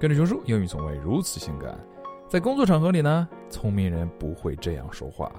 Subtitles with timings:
[0.00, 1.78] 跟着熊叔，英语从未如此性感。
[2.28, 5.30] 在工作场合里呢，聪明人不会这样说话。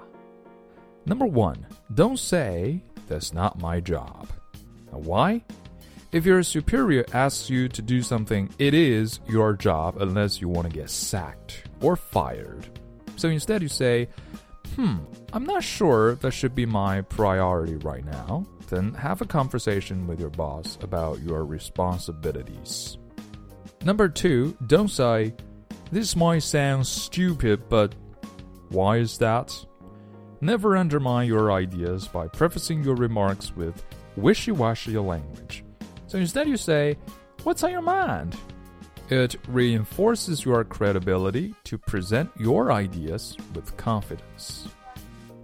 [1.04, 1.58] Number one,
[1.94, 4.28] don't say that's not my job.
[4.92, 5.42] Why?
[6.12, 10.64] If your superior asks you to do something, it is your job unless you want
[10.64, 12.64] to get sacked or fired.
[13.18, 14.08] So instead, you say,
[14.76, 14.98] Hmm,
[15.32, 18.46] I'm not sure that should be my priority right now.
[18.70, 22.98] Then have a conversation with your boss about your responsibilities.
[23.85, 25.35] Number two, don't say,
[25.91, 27.95] This might sound stupid, but
[28.69, 29.55] why is that?
[30.41, 33.85] Never undermine your ideas by prefacing your remarks with
[34.17, 35.65] wishy washy language.
[36.07, 36.97] So instead, you say,
[37.43, 38.37] What's on your mind?
[39.09, 44.69] It reinforces your credibility to present your ideas with confidence.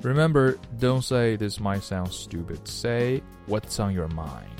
[0.03, 2.69] Remember, don't say this might sound stupid.
[2.69, 4.51] Say what's on your mind.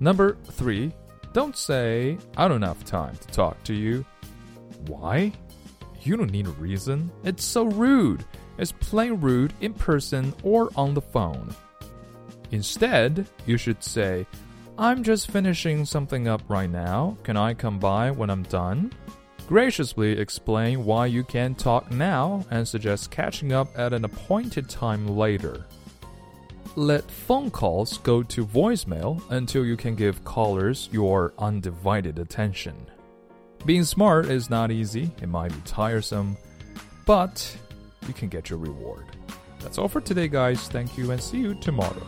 [0.00, 0.92] Number three,
[1.36, 4.06] don't say I don't have time to talk to you.
[4.86, 5.32] Why?
[6.00, 7.12] You don't need a reason.
[7.24, 8.24] It's so rude.
[8.56, 11.54] It's plain rude in person or on the phone.
[12.52, 14.26] Instead, you should say,
[14.78, 17.18] I'm just finishing something up right now.
[17.22, 18.94] Can I come by when I'm done?
[19.46, 25.06] Graciously explain why you can't talk now and suggest catching up at an appointed time
[25.06, 25.66] later.
[26.76, 32.76] Let phone calls go to voicemail until you can give callers your undivided attention.
[33.64, 36.36] Being smart is not easy, it might be tiresome,
[37.06, 37.56] but
[38.06, 39.06] you can get your reward.
[39.60, 40.68] That's all for today, guys.
[40.68, 42.06] Thank you and see you tomorrow.